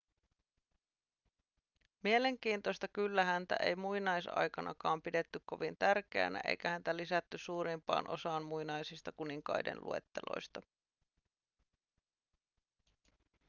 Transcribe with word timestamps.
mielenkiintoista 2.03 2.87
kyllä 2.87 3.23
häntä 3.23 3.55
ei 3.55 3.75
muinaisaikaan 3.75 5.01
pidetty 5.01 5.41
kovin 5.45 5.77
tärkeänä 5.77 6.41
eikä 6.45 6.69
häntä 6.69 6.97
lisätty 6.97 7.37
suurimpaan 7.37 8.09
osaan 8.09 8.45
muinaisista 8.45 9.11
kuninkaiden 9.11 9.77
luetteloista 9.81 10.61